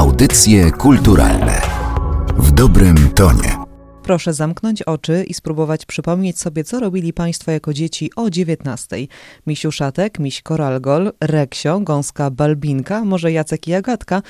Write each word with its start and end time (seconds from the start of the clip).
Audycje 0.00 0.70
kulturalne 0.70 1.60
w 2.38 2.50
dobrym 2.50 3.10
tonie. 3.10 3.56
Proszę 4.02 4.34
zamknąć 4.34 4.82
oczy 4.82 5.24
i 5.28 5.34
spróbować 5.34 5.86
przypomnieć 5.86 6.38
sobie, 6.38 6.64
co 6.64 6.80
robili 6.80 7.12
Państwo 7.12 7.50
jako 7.50 7.72
dzieci 7.72 8.10
o 8.16 8.30
19. 8.30 8.96
Misiu 9.46 9.72
Szatek, 9.72 10.18
Miś 10.18 10.42
Koralgol, 10.42 11.12
Reksio, 11.20 11.80
Gąska 11.80 12.30
Balbinka, 12.30 13.04
może 13.04 13.32
Jacek 13.32 13.68
i 13.68 13.74
Agatka, 13.74 14.22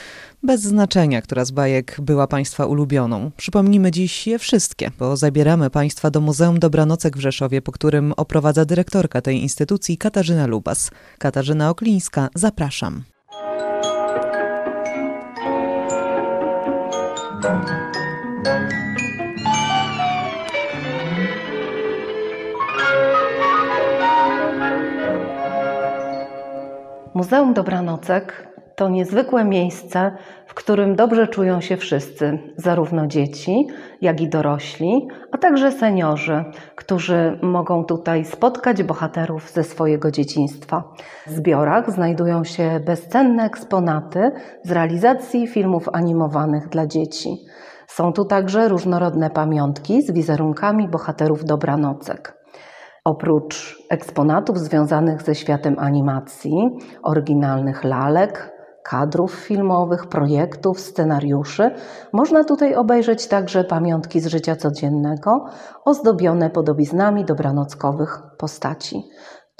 bez 0.42 0.60
znaczenia, 0.60 1.22
która 1.22 1.44
z 1.44 1.50
bajek 1.50 1.96
była 2.00 2.26
Państwa 2.26 2.66
ulubioną. 2.66 3.30
Przypomnimy 3.36 3.90
dziś 3.90 4.26
je 4.26 4.38
wszystkie, 4.38 4.90
bo 4.98 5.16
zabieramy 5.16 5.70
Państwa 5.70 6.10
do 6.10 6.20
Muzeum 6.20 6.58
Dobranocek 6.58 7.16
w 7.16 7.20
Rzeszowie, 7.20 7.62
po 7.62 7.72
którym 7.72 8.12
oprowadza 8.16 8.64
dyrektorka 8.64 9.20
tej 9.20 9.42
instytucji 9.42 9.98
Katarzyna 9.98 10.46
Lubas. 10.46 10.90
Katarzyna 11.18 11.70
Oklińska, 11.70 12.28
zapraszam. 12.34 13.02
Muzeum 27.20 27.54
Dobranocek 27.54 28.48
to 28.76 28.88
niezwykłe 28.88 29.44
miejsce, 29.44 30.12
w 30.46 30.54
którym 30.54 30.96
dobrze 30.96 31.28
czują 31.28 31.60
się 31.60 31.76
wszyscy, 31.76 32.38
zarówno 32.56 33.06
dzieci, 33.06 33.66
jak 34.00 34.20
i 34.20 34.28
dorośli, 34.28 35.08
a 35.32 35.38
także 35.38 35.72
seniorzy, 35.72 36.44
którzy 36.76 37.38
mogą 37.42 37.84
tutaj 37.84 38.24
spotkać 38.24 38.82
bohaterów 38.82 39.50
ze 39.50 39.64
swojego 39.64 40.10
dzieciństwa. 40.10 40.84
W 41.26 41.30
zbiorach 41.30 41.90
znajdują 41.90 42.44
się 42.44 42.80
bezcenne 42.86 43.44
eksponaty 43.44 44.30
z 44.62 44.70
realizacji 44.70 45.46
filmów 45.46 45.88
animowanych 45.92 46.68
dla 46.68 46.86
dzieci. 46.86 47.36
Są 47.86 48.12
tu 48.12 48.24
także 48.24 48.68
różnorodne 48.68 49.30
pamiątki 49.30 50.02
z 50.02 50.10
wizerunkami 50.10 50.88
bohaterów 50.88 51.44
Dobranocek. 51.44 52.39
Oprócz 53.04 53.82
eksponatów 53.90 54.58
związanych 54.58 55.22
ze 55.22 55.34
światem 55.34 55.76
animacji, 55.78 56.52
oryginalnych 57.02 57.84
lalek, 57.84 58.52
kadrów 58.84 59.34
filmowych, 59.34 60.06
projektów, 60.06 60.80
scenariuszy, 60.80 61.70
można 62.12 62.44
tutaj 62.44 62.74
obejrzeć 62.74 63.26
także 63.26 63.64
pamiątki 63.64 64.20
z 64.20 64.26
życia 64.26 64.56
codziennego, 64.56 65.44
ozdobione 65.84 66.50
podobiznami 66.50 67.24
dobranockowych 67.24 68.22
postaci. 68.38 69.02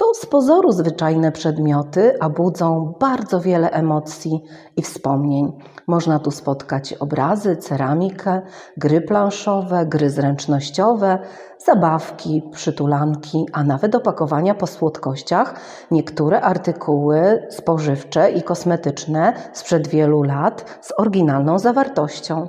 To 0.01 0.15
z 0.15 0.27
pozoru 0.27 0.73
zwyczajne 0.73 1.33
przedmioty, 1.33 2.17
a 2.21 2.29
budzą 2.29 2.95
bardzo 3.01 3.41
wiele 3.41 3.71
emocji 3.71 4.45
i 4.77 4.83
wspomnień. 4.83 5.53
Można 5.87 6.19
tu 6.19 6.31
spotkać 6.31 6.93
obrazy, 6.93 7.57
ceramikę, 7.57 8.43
gry 8.77 9.01
planszowe, 9.01 9.87
gry 9.87 10.11
zręcznościowe, 10.11 11.19
zabawki, 11.67 12.43
przytulanki, 12.53 13.47
a 13.53 13.65
nawet 13.65 13.95
opakowania 13.95 14.55
po 14.55 14.67
słodkościach, 14.67 15.55
niektóre 15.91 16.41
artykuły 16.41 17.47
spożywcze 17.51 18.31
i 18.31 18.43
kosmetyczne 18.43 19.33
sprzed 19.53 19.89
wielu 19.89 20.23
lat 20.23 20.79
z 20.81 20.93
oryginalną 20.99 21.59
zawartością. 21.59 22.49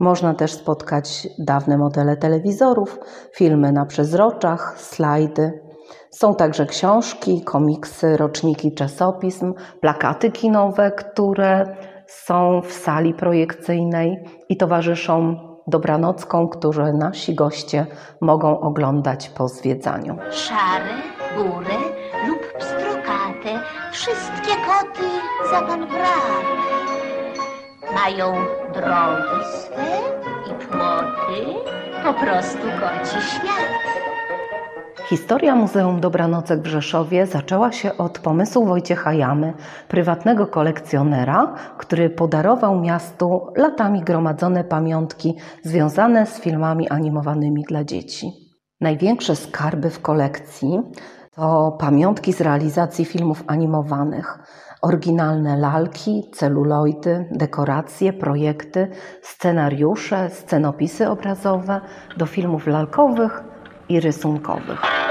Można 0.00 0.34
też 0.34 0.52
spotkać 0.52 1.28
dawne 1.38 1.78
modele 1.78 2.16
telewizorów, 2.16 2.98
filmy 3.32 3.72
na 3.72 3.86
przezroczach, 3.86 4.80
slajdy. 4.80 5.71
Są 6.10 6.34
także 6.34 6.66
książki, 6.66 7.42
komiksy, 7.44 8.16
roczniki 8.16 8.74
czasopism, 8.74 9.54
plakaty 9.80 10.30
kinowe, 10.30 10.90
które 10.90 11.76
są 12.06 12.62
w 12.64 12.72
sali 12.72 13.14
projekcyjnej 13.14 14.24
i 14.48 14.56
towarzyszą 14.56 15.36
dobranocką, 15.66 16.48
które 16.48 16.92
nasi 16.92 17.34
goście 17.34 17.86
mogą 18.20 18.60
oglądać 18.60 19.28
po 19.28 19.48
zwiedzaniu. 19.48 20.16
Szare, 20.30 20.94
bury 21.36 21.78
lub 22.28 22.58
pstrokate, 22.58 23.60
wszystkie 23.92 24.52
koty 24.52 25.08
za 25.50 25.62
pan 25.62 25.88
brak. 25.88 26.46
Mają 27.94 28.34
drogi 28.74 29.44
swe 29.52 29.98
i 30.50 30.66
płoty, 30.66 31.70
po 32.04 32.14
prostu 32.14 32.58
koci 32.62 33.26
świat. 33.26 34.11
Historia 35.12 35.56
Muzeum 35.56 36.00
Dobranocek 36.00 36.60
w 36.60 36.66
Rzeszowie 36.66 37.26
zaczęła 37.26 37.72
się 37.72 37.96
od 37.96 38.18
pomysłu 38.18 38.66
Wojciecha 38.66 39.12
Jamy, 39.12 39.54
prywatnego 39.88 40.46
kolekcjonera, 40.46 41.54
który 41.78 42.10
podarował 42.10 42.80
miastu 42.80 43.46
latami 43.56 44.00
gromadzone 44.00 44.64
pamiątki 44.64 45.38
związane 45.62 46.26
z 46.26 46.40
filmami 46.40 46.88
animowanymi 46.88 47.64
dla 47.68 47.84
dzieci. 47.84 48.32
Największe 48.80 49.36
skarby 49.36 49.90
w 49.90 50.02
kolekcji 50.02 50.80
to 51.34 51.76
pamiątki 51.80 52.32
z 52.32 52.40
realizacji 52.40 53.04
filmów 53.04 53.44
animowanych, 53.46 54.38
oryginalne 54.82 55.56
lalki, 55.56 56.30
celuloidy, 56.34 57.28
dekoracje, 57.30 58.12
projekty, 58.12 58.88
scenariusze, 59.22 60.30
scenopisy 60.30 61.08
obrazowe 61.08 61.80
do 62.16 62.26
filmów 62.26 62.66
lalkowych 62.66 63.42
i 63.88 64.00
rysunkowych. 64.00 65.01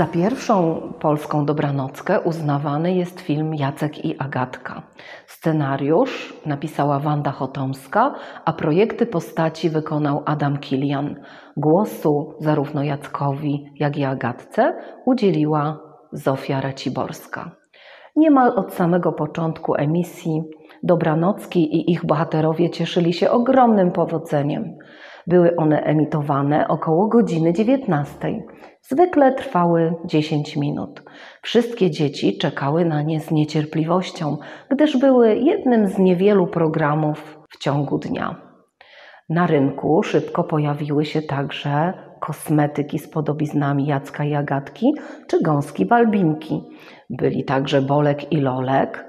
Za 0.00 0.06
pierwszą 0.06 0.80
polską 1.00 1.46
dobranockę 1.46 2.20
uznawany 2.20 2.94
jest 2.94 3.20
film 3.20 3.54
Jacek 3.54 4.04
i 4.04 4.18
Agatka. 4.18 4.82
Scenariusz 5.26 6.34
napisała 6.46 6.98
Wanda 6.98 7.30
Chotomska, 7.30 8.14
a 8.44 8.52
projekty 8.52 9.06
postaci 9.06 9.70
wykonał 9.70 10.22
Adam 10.26 10.58
Kilian. 10.58 11.14
Głosu 11.56 12.34
zarówno 12.38 12.82
Jackowi, 12.82 13.64
jak 13.80 13.98
i 13.98 14.04
Agatce 14.04 14.72
udzieliła 15.06 15.78
Zofia 16.12 16.60
Raciborska. 16.60 17.50
Niemal 18.16 18.52
od 18.56 18.72
samego 18.72 19.12
początku 19.12 19.74
emisji 19.74 20.42
Dobranocki 20.82 21.76
i 21.76 21.92
ich 21.92 22.06
bohaterowie 22.06 22.70
cieszyli 22.70 23.12
się 23.12 23.30
ogromnym 23.30 23.92
powodzeniem. 23.92 24.78
Były 25.26 25.56
one 25.56 25.80
emitowane 25.82 26.68
około 26.68 27.08
godziny 27.08 27.52
19. 27.52 28.42
Zwykle 28.82 29.32
trwały 29.32 29.94
10 30.04 30.56
minut. 30.56 31.02
Wszystkie 31.42 31.90
dzieci 31.90 32.38
czekały 32.38 32.84
na 32.84 33.02
nie 33.02 33.20
z 33.20 33.30
niecierpliwością, 33.30 34.36
gdyż 34.70 34.96
były 34.96 35.36
jednym 35.36 35.86
z 35.86 35.98
niewielu 35.98 36.46
programów 36.46 37.38
w 37.50 37.58
ciągu 37.58 37.98
dnia. 37.98 38.50
Na 39.28 39.46
rynku 39.46 40.02
szybko 40.02 40.44
pojawiły 40.44 41.04
się 41.04 41.22
także 41.22 41.92
kosmetyki 42.20 42.98
z 42.98 43.10
podobiznami 43.10 43.86
Jacka 43.86 44.24
i 44.24 44.34
Agatki 44.34 44.94
czy 45.26 45.42
gąski 45.42 45.86
Balbinki. 45.86 46.62
Byli 47.10 47.44
także 47.44 47.82
Bolek 47.82 48.32
i 48.32 48.40
Lolek, 48.40 49.06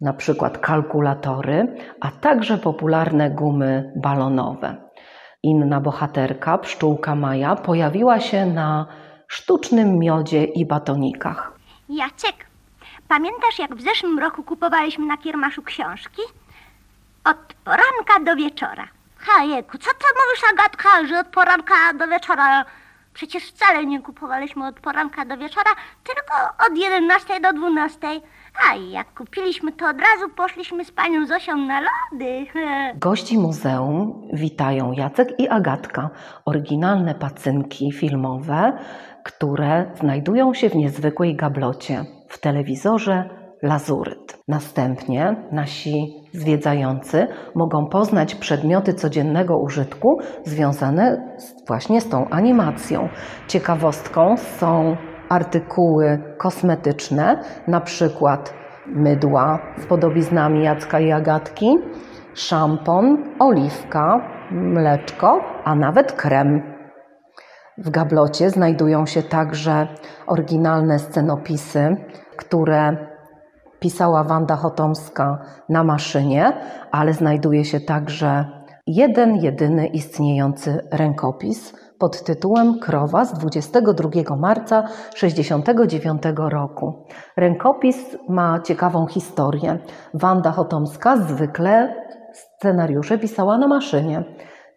na 0.00 0.12
przykład 0.12 0.58
kalkulatory, 0.58 1.74
a 2.00 2.10
także 2.10 2.58
popularne 2.58 3.30
gumy 3.30 3.92
balonowe. 3.96 4.89
Inna 5.42 5.80
bohaterka, 5.80 6.58
pszczółka 6.58 7.14
Maja, 7.14 7.56
pojawiła 7.56 8.20
się 8.20 8.46
na 8.46 8.86
sztucznym 9.28 9.98
miodzie 9.98 10.44
i 10.44 10.66
batonikach. 10.66 11.52
Jacek, 11.88 12.46
pamiętasz 13.08 13.58
jak 13.58 13.74
w 13.74 13.82
zeszłym 13.82 14.18
roku 14.18 14.42
kupowaliśmy 14.42 15.06
na 15.06 15.16
kiermaszu 15.16 15.62
książki? 15.62 16.22
Od 17.24 17.54
poranka 17.64 18.20
do 18.24 18.36
wieczora. 18.36 18.88
Hajku, 19.16 19.78
co 19.78 19.90
ty 19.90 20.06
mówisz 20.26 20.44
Agatka, 20.52 20.88
że 21.08 21.20
od 21.20 21.26
poranka 21.26 21.74
do 21.98 22.08
wieczora? 22.08 22.64
Przecież 23.20 23.44
wcale 23.44 23.86
nie 23.86 24.02
kupowaliśmy 24.02 24.66
od 24.66 24.80
poranka 24.80 25.24
do 25.24 25.36
wieczora, 25.36 25.70
tylko 26.04 26.34
od 26.66 26.78
11 26.78 27.40
do 27.40 27.52
12. 27.52 27.98
A 28.70 28.74
jak 28.76 29.14
kupiliśmy, 29.14 29.72
to 29.72 29.88
od 29.88 29.96
razu 30.00 30.28
poszliśmy 30.36 30.84
z 30.84 30.92
panią 30.92 31.26
Zosią 31.26 31.56
na 31.56 31.80
lody. 31.80 32.46
Gości 32.94 33.38
muzeum 33.38 34.28
witają 34.32 34.92
Jacek 34.92 35.40
i 35.40 35.48
Agatka, 35.48 36.10
oryginalne 36.44 37.14
pacynki 37.14 37.92
filmowe, 37.92 38.78
które 39.24 39.90
znajdują 39.94 40.54
się 40.54 40.68
w 40.68 40.76
niezwykłej 40.76 41.36
gablocie 41.36 42.04
w 42.28 42.38
telewizorze 42.38 43.30
Lazuryt. 43.62 44.38
Następnie 44.48 45.36
nasi 45.52 46.19
zwiedzający 46.32 47.26
mogą 47.54 47.86
poznać 47.86 48.34
przedmioty 48.34 48.94
codziennego 48.94 49.58
użytku 49.58 50.18
związane 50.44 51.36
właśnie 51.66 52.00
z 52.00 52.08
tą 52.08 52.28
animacją. 52.28 53.08
Ciekawostką 53.48 54.36
są 54.36 54.96
artykuły 55.28 56.34
kosmetyczne, 56.38 57.40
na 57.68 57.80
przykład 57.80 58.54
mydła 58.86 59.58
z 59.78 59.86
podobiznami 59.86 60.64
Jacka 60.64 61.00
i 61.00 61.12
Agatki, 61.12 61.78
szampon, 62.34 63.24
oliwka, 63.38 64.20
mleczko, 64.50 65.40
a 65.64 65.74
nawet 65.74 66.12
krem. 66.12 66.62
W 67.78 67.90
gablocie 67.90 68.50
znajdują 68.50 69.06
się 69.06 69.22
także 69.22 69.86
oryginalne 70.26 70.98
scenopisy, 70.98 71.96
które 72.36 73.09
pisała 73.80 74.24
Wanda 74.24 74.56
Chotomska 74.56 75.38
na 75.68 75.84
maszynie, 75.84 76.52
ale 76.90 77.14
znajduje 77.14 77.64
się 77.64 77.80
także 77.80 78.44
jeden, 78.86 79.36
jedyny 79.36 79.86
istniejący 79.86 80.88
rękopis 80.92 81.74
pod 81.98 82.24
tytułem 82.24 82.78
Krowa 82.78 83.24
z 83.24 83.32
22 83.32 84.36
marca 84.36 84.82
1969 84.82 86.22
roku. 86.36 87.06
Rękopis 87.36 88.16
ma 88.28 88.60
ciekawą 88.60 89.06
historię. 89.06 89.78
Wanda 90.14 90.50
Chotomska 90.50 91.16
zwykle 91.16 91.94
scenariusze 92.32 93.18
pisała 93.18 93.58
na 93.58 93.68
maszynie. 93.68 94.24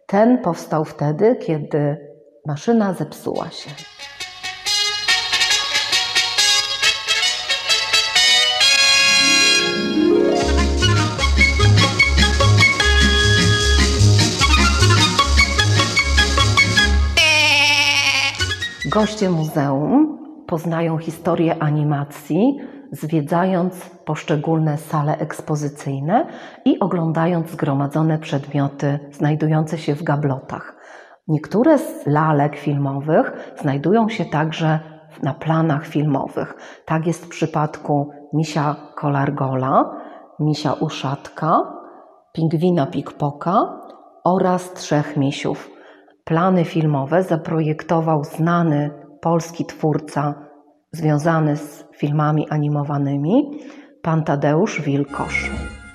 Ten 0.06 0.38
powstał 0.38 0.84
wtedy, 0.84 1.36
kiedy 1.36 1.96
maszyna 2.46 2.92
zepsuła 2.92 3.50
się. 3.50 3.70
Goście 18.94 19.30
muzeum 19.30 20.18
poznają 20.46 20.98
historię 20.98 21.62
animacji, 21.62 22.56
zwiedzając 22.92 23.90
poszczególne 24.04 24.78
sale 24.78 25.18
ekspozycyjne 25.18 26.26
i 26.64 26.80
oglądając 26.80 27.50
zgromadzone 27.50 28.18
przedmioty 28.18 28.98
znajdujące 29.12 29.78
się 29.78 29.94
w 29.94 30.02
gablotach. 30.02 30.76
Niektóre 31.28 31.78
z 31.78 32.06
lalek 32.06 32.56
filmowych 32.56 33.54
znajdują 33.60 34.08
się 34.08 34.24
także 34.24 34.80
na 35.22 35.34
planach 35.34 35.86
filmowych. 35.86 36.54
Tak 36.86 37.06
jest 37.06 37.24
w 37.24 37.28
przypadku 37.28 38.10
misia 38.32 38.76
kolargola, 38.96 39.90
misia 40.40 40.72
uszatka, 40.72 41.62
pingwina 42.32 42.86
pikpoka 42.86 43.80
oraz 44.24 44.72
trzech 44.72 45.16
misiów. 45.16 45.73
Plany 46.24 46.64
filmowe 46.64 47.22
zaprojektował 47.22 48.24
znany 48.24 48.90
polski 49.20 49.66
twórca 49.66 50.34
związany 50.92 51.56
z 51.56 51.84
filmami 51.96 52.48
animowanymi, 52.50 53.60
pan 54.02 54.24
Tadeusz 54.24 54.80
Wilkosz. 54.80 55.50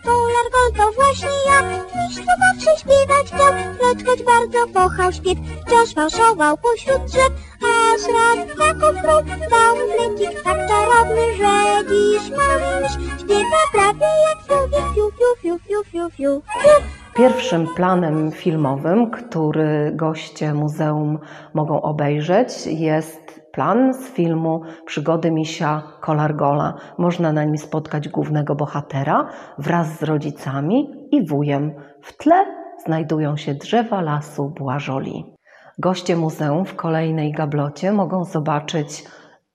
Kolargol 0.05 0.69
to 0.77 0.91
właśnie 0.91 1.29
ja, 1.47 1.61
miś 1.71 2.15
zawsze 2.15 2.77
śpiewać 2.81 3.25
chciał, 3.27 3.53
lecz 3.53 4.05
choć 4.05 4.23
bardzo 4.23 4.73
kochał 4.73 5.11
śpiew, 5.11 5.37
wciąż 5.65 5.93
fałszował 5.93 6.57
pośród 6.57 7.05
drzew, 7.05 7.31
aż 7.63 8.01
raz 8.15 8.57
taką 8.57 8.99
wprost 8.99 9.27
dał 9.49 9.75
flecik 9.75 10.43
tak 10.43 10.57
czarowny, 10.67 11.35
że 11.37 11.89
dziś 11.89 12.29
mały 12.29 12.89
śpiewa 13.19 13.61
prawie 13.71 14.11
jak 14.29 14.47
człowiek, 14.47 14.83
fiu, 14.95 15.11
fiu, 15.11 15.35
fiu, 15.41 15.59
fiu, 15.59 15.83
fiu, 15.83 16.09
fiu, 16.09 16.41
fiu. 16.41 16.88
Pierwszym 17.19 17.67
planem 17.75 18.31
filmowym, 18.31 19.11
który 19.11 19.91
goście 19.95 20.53
muzeum 20.53 21.19
mogą 21.53 21.81
obejrzeć, 21.81 22.67
jest 22.67 23.41
plan 23.51 23.93
z 23.93 24.07
filmu 24.07 24.61
Przygody 24.85 25.31
misia 25.31 25.83
Kolargola. 26.01 26.73
Można 26.97 27.33
na 27.33 27.43
nim 27.43 27.57
spotkać 27.57 28.09
głównego 28.09 28.55
bohatera 28.55 29.29
wraz 29.57 29.99
z 29.99 30.03
rodzicami 30.03 31.07
i 31.11 31.27
wujem. 31.27 31.71
W 32.01 32.17
tle 32.17 32.45
znajdują 32.85 33.37
się 33.37 33.53
drzewa 33.53 34.01
lasu 34.01 34.49
Błażoli. 34.49 35.35
Goście 35.79 36.15
muzeum 36.15 36.65
w 36.65 36.75
kolejnej 36.75 37.31
gablocie 37.31 37.91
mogą 37.91 38.23
zobaczyć 38.23 39.03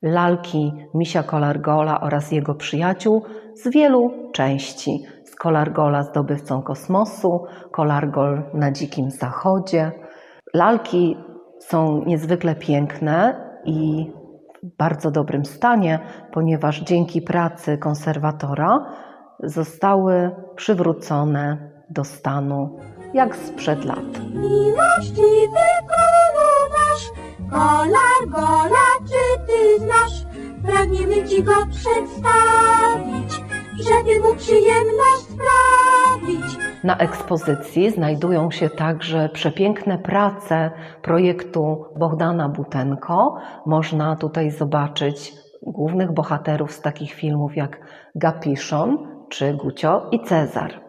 lalki 0.02 0.72
misia 0.94 1.22
Kolargola 1.22 2.00
oraz 2.00 2.32
jego 2.32 2.54
przyjaciół 2.54 3.22
z 3.54 3.70
wielu 3.70 4.30
części. 4.32 5.04
Z 5.34 5.36
Kolargola 5.36 6.02
zdobywcą 6.02 6.62
kosmosu, 6.62 7.46
Kolargol 7.72 8.42
na 8.54 8.72
dzikim 8.72 9.10
zachodzie. 9.10 9.92
Lalki 10.54 11.16
są 11.60 12.04
niezwykle 12.06 12.54
piękne 12.54 13.44
i 13.64 14.10
w 14.62 14.76
bardzo 14.76 15.10
dobrym 15.10 15.44
stanie, 15.44 15.98
ponieważ 16.32 16.80
dzięki 16.80 17.22
pracy 17.22 17.78
konserwatora 17.78 18.86
zostały 19.42 20.30
przywrócone 20.56 21.70
do 21.90 22.04
stanu 22.04 22.78
jak 23.14 23.36
sprzed 23.36 23.84
lat. 23.84 24.04
Miłościwy 24.34 25.66
królu 25.88 26.50
nasz, 26.74 27.10
kolar 27.50 28.28
gola, 28.28 28.86
czy 29.06 29.46
ty 29.46 29.84
znasz? 29.84 30.24
Pragniemy 30.66 31.28
ci 31.28 31.42
go 31.42 31.52
przedstawić, 31.70 33.53
żeby 33.78 34.20
mu 34.20 34.34
przyjemność 34.34 35.22
sprawić. 35.22 36.58
Na 36.84 36.96
ekspozycji 36.96 37.90
znajdują 37.90 38.50
się 38.50 38.70
także 38.70 39.28
przepiękne 39.28 39.98
prace 39.98 40.70
projektu 41.02 41.84
Bohdana 41.98 42.48
Butenko. 42.48 43.36
Można 43.66 44.16
tutaj 44.16 44.50
zobaczyć 44.50 45.32
głównych 45.62 46.12
bohaterów 46.12 46.72
z 46.72 46.80
takich 46.80 47.12
filmów 47.12 47.56
jak 47.56 47.80
Gapiszon 48.14 48.98
czy 49.28 49.54
Gucio 49.54 50.08
i 50.10 50.20
Cezar. 50.24 50.80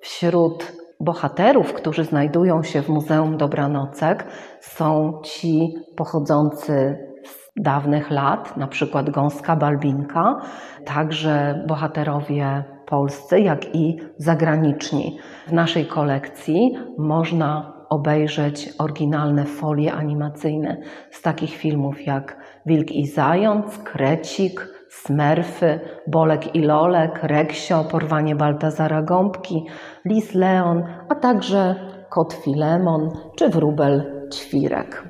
Wśród 0.00 0.72
bohaterów, 1.00 1.72
którzy 1.72 2.04
znajdują 2.04 2.62
się 2.62 2.82
w 2.82 2.88
Muzeum 2.88 3.36
Dobranocek, 3.36 4.26
są 4.60 5.20
ci 5.24 5.74
pochodzący 5.96 7.09
dawnych 7.56 8.10
lat, 8.10 8.56
na 8.56 8.66
przykład 8.66 9.10
Gąska 9.10 9.56
Balbinka, 9.56 10.40
także 10.84 11.64
bohaterowie 11.68 12.64
polscy, 12.86 13.40
jak 13.40 13.74
i 13.74 14.00
zagraniczni. 14.16 15.18
W 15.46 15.52
naszej 15.52 15.86
kolekcji 15.86 16.76
można 16.98 17.72
obejrzeć 17.90 18.68
oryginalne 18.78 19.44
folie 19.44 19.92
animacyjne 19.92 20.76
z 21.10 21.22
takich 21.22 21.56
filmów 21.56 22.06
jak 22.06 22.36
Wilk 22.66 22.90
i 22.90 23.06
Zając, 23.06 23.78
Krecik, 23.78 24.68
Smerfy, 24.90 25.80
Bolek 26.06 26.54
i 26.54 26.62
Lolek, 26.62 27.22
Reksio, 27.22 27.84
Porwanie 27.84 28.36
Baltazara 28.36 29.02
Gąbki, 29.02 29.66
Lis 30.04 30.34
Leon, 30.34 30.84
a 31.08 31.14
także 31.14 31.74
Kot 32.10 32.32
Filemon 32.32 33.10
czy 33.36 33.48
Wróbel 33.48 34.26
Ćwirek. 34.32 35.09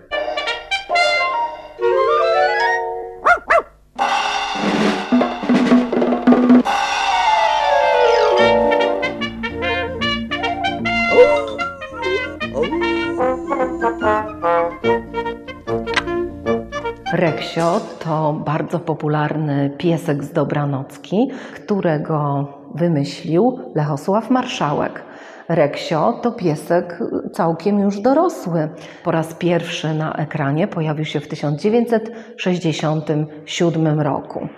Bardzo 18.70 18.86
popularny 18.86 19.70
piesek 19.78 20.24
z 20.24 20.32
Dobranocki, 20.32 21.30
którego 21.54 22.48
wymyślił 22.74 23.58
Lechosław 23.74 24.30
Marszałek. 24.30 25.02
Reksio 25.48 26.12
to 26.22 26.32
piesek 26.32 26.98
całkiem 27.32 27.78
już 27.78 28.00
dorosły. 28.00 28.68
Po 29.04 29.10
raz 29.10 29.34
pierwszy 29.34 29.94
na 29.94 30.12
ekranie 30.12 30.68
pojawił 30.68 31.04
się 31.04 31.20
w 31.20 31.28
1967 31.28 34.00
roku. 34.00 34.48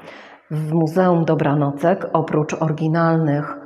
W 0.50 0.72
Muzeum 0.72 1.24
Dobranocek 1.24 2.06
oprócz 2.12 2.62
oryginalnych 2.62 3.56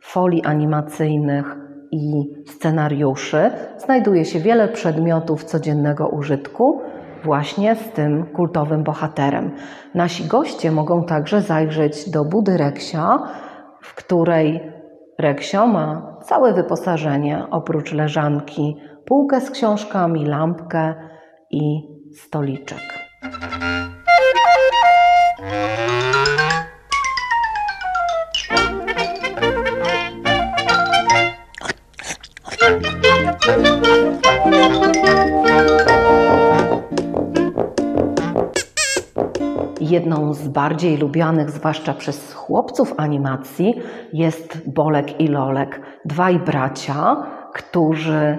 folii 0.00 0.44
animacyjnych 0.44 1.56
i 1.92 2.34
scenariuszy 2.46 3.50
znajduje 3.78 4.24
się 4.24 4.40
wiele 4.40 4.68
przedmiotów 4.68 5.44
codziennego 5.44 6.08
użytku, 6.08 6.80
właśnie 7.24 7.76
z 7.76 7.90
tym 7.90 8.26
kultowym 8.26 8.84
bohaterem. 8.84 9.50
Nasi 9.94 10.24
goście 10.24 10.72
mogą 10.72 11.04
także 11.04 11.40
zajrzeć 11.40 12.10
do 12.10 12.24
budy 12.24 12.56
Reksia, 12.56 13.18
w 13.82 13.94
której 13.94 14.72
Reksio 15.18 15.66
ma 15.66 16.16
całe 16.22 16.54
wyposażenie, 16.54 17.44
oprócz 17.50 17.92
leżanki, 17.92 18.76
półkę 19.06 19.40
z 19.40 19.50
książkami, 19.50 20.26
lampkę 20.26 20.94
i 21.50 21.62
stoliczek. 22.14 22.78
Jedną 39.92 40.34
z 40.34 40.48
bardziej 40.48 40.96
lubianych, 40.96 41.50
zwłaszcza 41.50 41.94
przez 41.94 42.32
chłopców 42.32 42.94
animacji, 42.96 43.74
jest 44.12 44.70
Bolek 44.70 45.20
i 45.20 45.28
Lolek, 45.28 45.80
dwaj 46.04 46.38
bracia, 46.38 47.16
którzy 47.54 48.38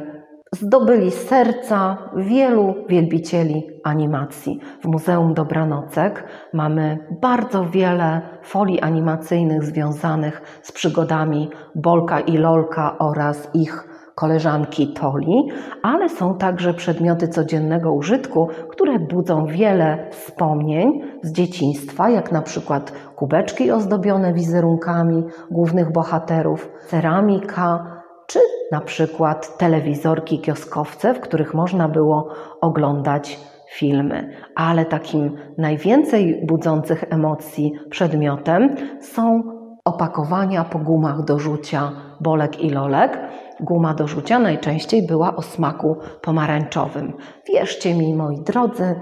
zdobyli 0.52 1.12
serca 1.12 1.98
wielu 2.16 2.76
wielbicieli 2.90 3.68
animacji. 3.84 4.60
W 4.82 4.86
Muzeum 4.86 5.34
Dobranocek 5.34 6.24
mamy 6.54 6.98
bardzo 7.22 7.66
wiele 7.66 8.22
folii 8.44 8.82
animacyjnych 8.82 9.64
związanych 9.64 10.60
z 10.62 10.72
przygodami 10.72 11.50
Bolka 11.76 12.20
i 12.20 12.38
Lolka 12.38 12.98
oraz 12.98 13.50
ich 13.54 13.93
koleżanki 14.16 14.94
Toli, 14.94 15.50
ale 15.84 16.10
są 16.10 16.38
także 16.38 16.74
przedmioty 16.74 17.28
codziennego 17.28 17.94
użytku, 17.94 18.48
które 18.70 19.00
budzą 19.00 19.46
wiele 19.46 20.08
wspomnień 20.12 21.02
z 21.24 21.32
dzieciństwa, 21.32 22.10
jak 22.10 22.32
na 22.32 22.42
przykład 22.42 22.92
kubeczki 23.16 23.72
ozdobione 23.72 24.34
wizerunkami 24.34 25.24
głównych 25.52 25.92
bohaterów, 25.92 26.70
ceramika, 26.88 28.02
czy 28.28 28.40
na 28.72 28.82
przykład 28.82 29.58
telewizorki 29.58 30.40
kioskowce, 30.40 31.14
w 31.14 31.20
których 31.20 31.54
można 31.54 31.90
było 31.90 32.30
oglądać 32.62 33.40
filmy. 33.74 34.30
Ale 34.56 34.86
takim 34.86 35.38
najwięcej 35.58 36.46
budzących 36.48 37.04
emocji 37.10 37.72
przedmiotem 37.90 38.76
są 39.02 39.44
opakowania 39.86 40.64
po 40.64 40.80
gumach 40.80 41.24
do 41.24 41.40
rzucia 41.40 41.92
bolek 42.24 42.60
i 42.60 42.70
lolek. 42.70 43.20
Guma 43.60 43.94
do 43.94 44.08
rzucia 44.08 44.40
najczęściej 44.40 45.08
była 45.08 45.36
o 45.36 45.42
smaku 45.42 45.98
pomarańczowym. 46.22 47.14
Wierzcie 47.48 47.94
mi, 47.94 48.14
moi 48.14 48.42
drodzy, 48.42 48.96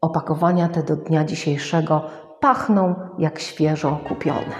opakowania 0.00 0.68
te 0.68 0.82
do 0.82 0.96
dnia 0.96 1.24
dzisiejszego 1.24 2.02
pachną 2.40 2.94
jak 3.18 3.38
świeżo 3.38 3.98
kupione. 4.08 4.56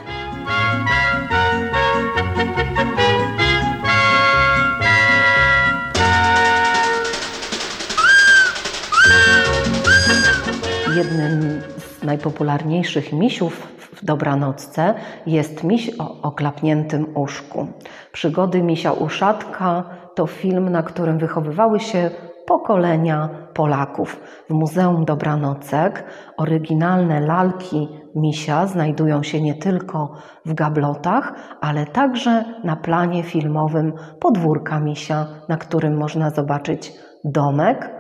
Jednym 10.97 11.63
z 11.79 12.03
najpopularniejszych 12.03 13.13
misiów 13.13 13.72
dobranocce 14.03 14.95
jest 15.27 15.65
miś 15.65 16.01
o 16.01 16.23
oklapniętym 16.23 17.07
uszku. 17.17 17.67
Przygody 18.13 18.63
misia 18.63 18.93
uszatka 18.93 19.85
to 20.15 20.27
film, 20.27 20.69
na 20.69 20.83
którym 20.83 21.19
wychowywały 21.19 21.81
się 21.81 22.11
pokolenia 22.47 23.29
Polaków. 23.55 24.21
W 24.51 24.53
Muzeum 24.55 25.05
Dobranocek 25.05 26.05
oryginalne 26.37 27.21
lalki 27.21 27.89
misia 28.15 28.67
znajdują 28.67 29.23
się 29.23 29.41
nie 29.41 29.55
tylko 29.55 30.13
w 30.47 30.55
gablotach, 30.55 31.33
ale 31.61 31.87
także 31.87 32.45
na 32.65 32.77
planie 32.77 33.23
filmowym 33.23 33.93
podwórka 34.21 34.81
misia, 34.81 35.27
na 35.49 35.57
którym 35.57 35.97
można 35.97 36.31
zobaczyć 36.31 36.93
domek, 37.25 37.91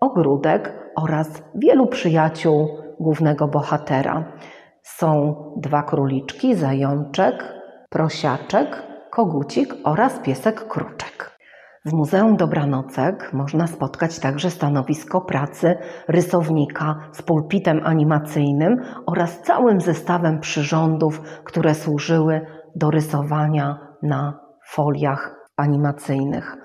ogródek 0.00 0.72
oraz 0.96 1.42
wielu 1.54 1.86
przyjaciół 1.86 2.68
głównego 3.00 3.48
bohatera. 3.48 4.24
Są 4.96 5.34
dwa 5.56 5.82
króliczki, 5.82 6.54
zajączek, 6.54 7.54
prosiaczek, 7.90 8.82
kogucik 9.10 9.74
oraz 9.84 10.18
piesek 10.18 10.68
kruczek. 10.68 11.38
W 11.84 11.92
Muzeum 11.92 12.36
Dobranocek 12.36 13.30
można 13.32 13.66
spotkać 13.66 14.18
także 14.18 14.50
stanowisko 14.50 15.20
pracy 15.20 15.76
rysownika 16.08 16.96
z 17.12 17.22
pulpitem 17.22 17.80
animacyjnym 17.84 18.76
oraz 19.06 19.42
całym 19.42 19.80
zestawem 19.80 20.40
przyrządów, 20.40 21.20
które 21.44 21.74
służyły 21.74 22.46
do 22.76 22.90
rysowania 22.90 23.78
na 24.02 24.40
foliach 24.68 25.34
animacyjnych 25.56 26.56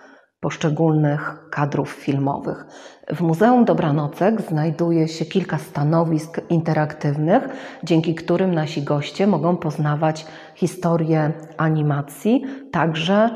poszczególnych 0.44 1.50
kadrów 1.50 1.90
filmowych. 1.90 2.66
W 3.16 3.22
Muzeum 3.22 3.66
Dobranocek 3.66 4.42
znajduje 4.42 5.08
się 5.08 5.26
kilka 5.26 5.58
stanowisk 5.58 6.42
interaktywnych, 6.50 7.44
dzięki 7.84 8.16
którym 8.16 8.54
nasi 8.54 8.82
goście 8.82 9.28
mogą 9.28 9.58
poznawać 9.58 10.26
historię 10.56 11.32
animacji, 11.58 12.44
także 12.72 13.30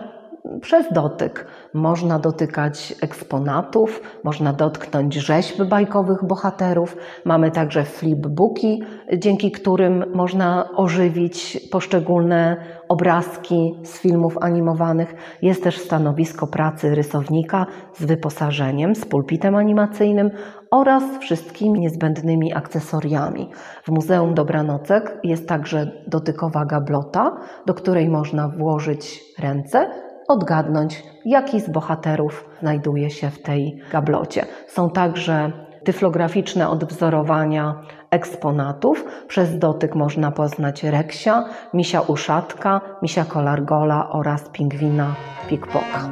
przez 0.61 0.93
dotyk. 0.93 1.47
Można 1.73 2.19
dotykać 2.19 2.95
eksponatów, 3.01 4.01
można 4.23 4.53
dotknąć 4.53 5.13
rzeźb 5.13 5.63
bajkowych 5.63 6.25
bohaterów. 6.25 6.97
Mamy 7.25 7.51
także 7.51 7.83
flipbooki, 7.83 8.83
dzięki 9.17 9.51
którym 9.51 10.05
można 10.13 10.69
ożywić 10.75 11.59
poszczególne 11.71 12.57
obrazki 12.89 13.75
z 13.83 13.99
filmów 13.99 14.37
animowanych. 14.41 15.15
Jest 15.41 15.63
też 15.63 15.77
stanowisko 15.77 16.47
pracy 16.47 16.95
rysownika 16.95 17.65
z 17.93 18.05
wyposażeniem, 18.05 18.95
z 18.95 19.05
pulpitem 19.05 19.55
animacyjnym 19.55 20.31
oraz 20.71 21.03
wszystkimi 21.19 21.79
niezbędnymi 21.79 22.53
akcesoriami. 22.53 23.49
W 23.83 23.89
Muzeum 23.89 24.33
Dobranocek 24.33 25.19
jest 25.23 25.47
także 25.47 25.91
dotykowa 26.07 26.65
gablota, 26.65 27.37
do 27.65 27.73
której 27.73 28.09
można 28.09 28.47
włożyć 28.47 29.23
ręce 29.39 29.89
odgadnąć, 30.27 31.03
jaki 31.25 31.61
z 31.61 31.69
bohaterów 31.69 32.49
znajduje 32.59 33.09
się 33.09 33.29
w 33.29 33.41
tej 33.41 33.81
gablocie. 33.91 34.45
Są 34.67 34.89
także 34.89 35.51
tyflograficzne 35.83 36.69
odwzorowania 36.69 37.81
eksponatów. 38.11 39.05
Przez 39.27 39.59
dotyk 39.59 39.95
można 39.95 40.31
poznać 40.31 40.83
reksia, 40.83 41.45
misia 41.73 42.01
uszatka, 42.01 42.81
misia 43.01 43.25
kolargola 43.25 44.09
oraz 44.09 44.49
pingwina 44.49 45.15
pikpoka. 45.49 46.09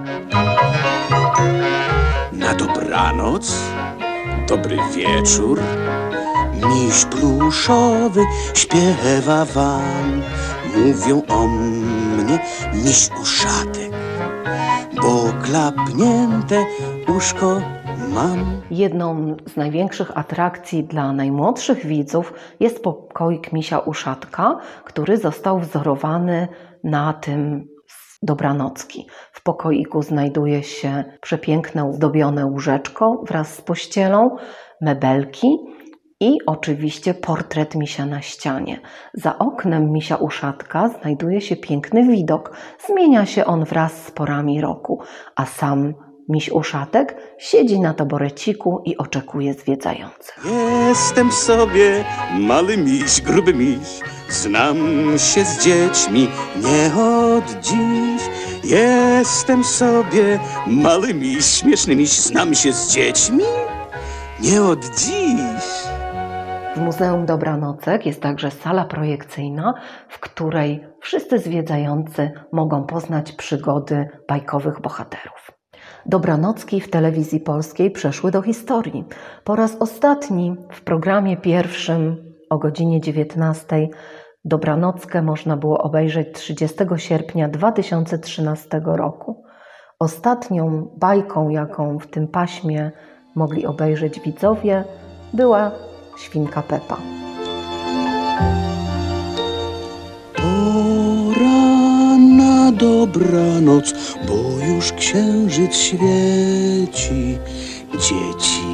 Na 2.32 2.54
dobranoc, 2.54 3.60
dobry 4.50 4.78
wieczór, 4.96 5.60
miś 6.70 7.06
pluszowy 7.06 8.22
śpiewa 8.54 9.46
wam. 9.46 10.22
Mówią 10.76 11.22
o 11.28 11.48
mnie 11.48 12.40
miś 12.74 13.10
uszatek, 13.22 13.92
bo 15.02 15.34
klapnięte 15.44 16.66
uszko 17.18 17.62
mam. 18.16 18.62
Jedną 18.72 19.36
z 19.48 19.56
największych 19.58 20.18
atrakcji 20.18 20.84
dla 20.84 21.14
najmłodszych 21.14 21.86
widzów 21.86 22.34
jest 22.60 22.84
pokoik 22.84 23.54
misia 23.54 23.80
uszatka, 23.80 24.58
który 24.84 25.18
został 25.18 25.60
wzorowany 25.60 26.48
na 26.84 27.14
tym 27.14 27.68
z 27.88 28.18
Dobranocki. 28.24 29.08
W 29.32 29.44
pokoiku 29.44 30.02
znajduje 30.02 30.64
się 30.64 31.04
przepiękne 31.22 31.94
zdobione 31.94 32.46
łóżeczko 32.46 33.24
wraz 33.28 33.54
z 33.54 33.62
pościelą, 33.62 34.36
mebelki 34.82 35.58
i 36.20 36.38
oczywiście 36.46 37.14
portret 37.14 37.76
misia 37.76 38.06
na 38.06 38.22
ścianie. 38.22 38.80
Za 39.14 39.38
oknem 39.38 39.92
misia 39.92 40.16
uszatka 40.16 40.90
znajduje 40.90 41.42
się 41.42 41.56
piękny 41.56 42.08
widok. 42.08 42.58
Zmienia 42.88 43.26
się 43.26 43.46
on 43.46 43.66
wraz 43.66 44.06
z 44.06 44.12
porami 44.12 44.62
roku, 44.62 45.02
a 45.36 45.46
sam 45.46 45.94
miś 46.30 46.50
uszatek 46.50 47.16
siedzi 47.38 47.80
na 47.80 47.94
taboreciku 47.94 48.82
i 48.86 48.98
oczekuje 48.98 49.54
zwiedzających. 49.54 50.46
Jestem 50.88 51.32
sobie 51.32 52.04
mały 52.40 52.78
miś, 52.78 53.22
gruby 53.22 53.54
miś. 53.54 54.00
Znam 54.30 54.78
się 55.18 55.46
z 55.46 55.64
dziećmi 55.64 56.28
nie 56.56 57.04
od 57.04 57.62
dziś. 57.62 58.22
Jestem 58.64 59.64
sobie 59.64 60.40
mały 60.68 61.14
miś, 61.14 61.46
śmieszny 61.46 61.96
miś. 61.96 62.10
Znam 62.10 62.56
się 62.56 62.74
z 62.74 62.92
dziećmi 62.94 63.44
nie 64.42 64.64
od 64.64 64.86
dziś. 64.86 65.66
W 66.76 66.82
Muzeum 66.82 67.26
Dobranocek 67.26 68.06
jest 68.06 68.22
także 68.22 68.52
sala 68.52 68.86
projekcyjna, 68.86 69.74
w 70.10 70.20
której 70.20 70.88
wszyscy 71.02 71.40
zwiedzający 71.40 72.32
mogą 72.52 72.84
poznać 72.84 73.32
przygody 73.32 74.10
bajkowych 74.28 74.82
bohaterów. 74.82 75.45
Dobranocki 76.06 76.82
w 76.82 76.90
telewizji 76.90 77.40
polskiej 77.40 77.92
przeszły 77.92 78.32
do 78.32 78.42
historii. 78.42 79.06
Po 79.44 79.56
raz 79.56 79.76
ostatni 79.80 80.56
w 80.72 80.82
programie 80.82 81.38
pierwszym 81.38 82.34
o 82.50 82.58
godzinie 82.58 83.02
19 83.02 83.88
Dobranockę 84.46 85.22
można 85.22 85.58
było 85.58 85.78
obejrzeć 85.78 86.28
30 86.34 86.78
sierpnia 86.98 87.50
2013 87.50 88.82
roku. 88.86 89.44
Ostatnią 90.00 90.88
bajką, 90.98 91.50
jaką 91.50 92.00
w 92.00 92.08
tym 92.08 92.28
paśmie 92.28 92.92
mogli 93.36 93.66
obejrzeć 93.66 94.20
widzowie, 94.20 94.84
była 95.34 95.72
Świnka 96.18 96.62
Pepa. 96.62 96.98
Dobranoc, 102.86 103.94
bo 104.28 104.66
już 104.66 104.92
księżyc 104.92 105.76
świeci. 105.76 107.38
Dzieci 107.94 108.68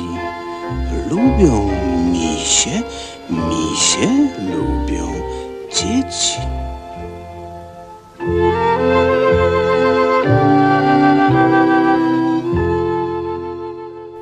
lubią 1.09 1.69
misie, 2.11 2.81
Misie 3.29 4.09
lubią 4.51 5.05
dzieci. 5.75 6.39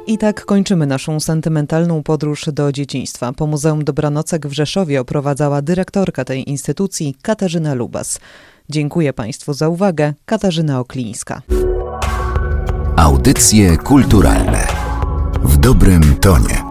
I 0.07 0.17
tak 0.17 0.45
kończymy 0.45 0.85
naszą 0.85 1.19
sentymentalną 1.19 2.03
podróż 2.03 2.45
do 2.53 2.71
dzieciństwa. 2.71 3.33
Po 3.33 3.47
Muzeum 3.47 3.83
Dobranocek 3.83 4.47
w 4.47 4.51
Rzeszowie 4.51 5.01
oprowadzała 5.01 5.61
dyrektorka 5.61 6.25
tej 6.25 6.49
instytucji 6.49 7.15
Katarzyna 7.21 7.73
Lubas. 7.73 8.19
Dziękuję 8.71 9.13
Państwu 9.13 9.53
za 9.53 9.69
uwagę. 9.69 10.13
Katarzyna 10.25 10.79
Oklińska. 10.79 11.41
Audycje 12.95 13.77
kulturalne 13.77 14.67
w 15.43 15.57
dobrym 15.57 16.15
tonie. 16.15 16.68